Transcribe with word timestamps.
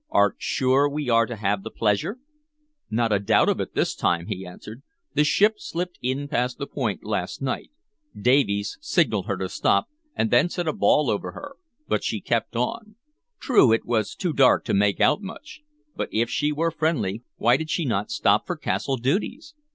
"Art 0.09 0.37
sure 0.39 0.89
we 0.89 1.11
are 1.11 1.27
to 1.27 1.35
have 1.35 1.61
the 1.61 1.69
pleasure?" 1.69 2.17
"Not 2.89 3.11
a 3.11 3.19
doubt 3.19 3.49
of 3.49 3.59
it 3.59 3.75
this 3.75 3.93
time," 3.93 4.25
he 4.25 4.47
answered. 4.47 4.81
"The 5.13 5.23
ship 5.23 5.59
slipped 5.59 5.99
in 6.01 6.27
past 6.27 6.57
the 6.57 6.65
Point 6.65 7.03
last 7.03 7.39
night. 7.39 7.69
Davies 8.19 8.79
signaled 8.81 9.27
her 9.27 9.37
to 9.37 9.47
stop, 9.47 9.89
and 10.15 10.31
then 10.31 10.49
sent 10.49 10.67
a 10.67 10.73
ball 10.73 11.11
over 11.11 11.33
her; 11.33 11.55
but 11.87 12.03
she 12.03 12.19
kept 12.19 12.55
on. 12.55 12.95
True, 13.39 13.71
it 13.71 13.85
was 13.85 14.15
too 14.15 14.33
dark 14.33 14.65
to 14.65 14.73
make 14.73 14.99
out 14.99 15.21
much; 15.21 15.61
but 15.95 16.09
if 16.11 16.31
she 16.31 16.51
were 16.51 16.71
friendly, 16.71 17.21
why 17.35 17.55
did 17.55 17.69
she 17.69 17.85
not 17.85 18.09
stop 18.09 18.47
for 18.47 18.55
castle 18.55 18.97
duties? 18.97 19.53